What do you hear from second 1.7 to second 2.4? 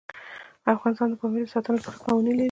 لپاره قوانین لري.